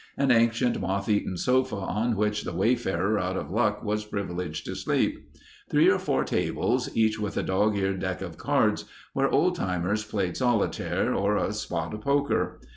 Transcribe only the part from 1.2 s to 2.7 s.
sofa on which the